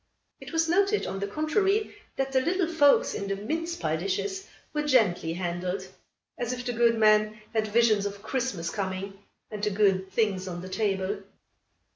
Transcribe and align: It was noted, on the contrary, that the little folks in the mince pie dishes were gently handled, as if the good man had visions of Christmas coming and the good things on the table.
It 0.39 0.51
was 0.51 0.67
noted, 0.67 1.05
on 1.05 1.19
the 1.19 1.27
contrary, 1.27 1.93
that 2.15 2.31
the 2.31 2.41
little 2.41 2.65
folks 2.65 3.13
in 3.13 3.27
the 3.27 3.35
mince 3.35 3.75
pie 3.75 3.97
dishes 3.97 4.47
were 4.73 4.81
gently 4.81 5.33
handled, 5.33 5.87
as 6.39 6.51
if 6.51 6.65
the 6.65 6.73
good 6.73 6.97
man 6.97 7.39
had 7.53 7.67
visions 7.67 8.07
of 8.07 8.23
Christmas 8.23 8.71
coming 8.71 9.19
and 9.51 9.61
the 9.63 9.69
good 9.69 10.11
things 10.11 10.47
on 10.47 10.61
the 10.63 10.69
table. 10.69 11.19